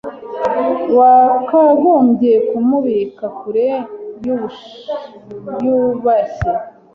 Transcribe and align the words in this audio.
Wakagombye 0.97 2.33
kumubika 2.47 3.25
kure 3.39 3.67
yubashye. 5.65 6.51